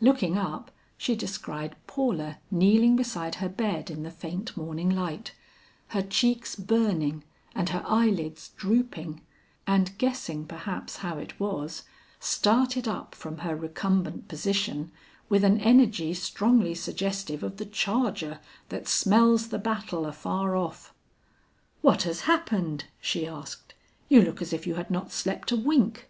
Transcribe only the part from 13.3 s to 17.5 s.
her recumbent position with an energy strongly suggestive